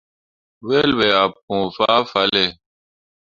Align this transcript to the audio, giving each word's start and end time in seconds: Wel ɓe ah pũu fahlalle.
Wel 0.67 0.89
ɓe 0.97 1.07
ah 1.21 1.29
pũu 1.45 1.63
fahlalle. 1.75 2.43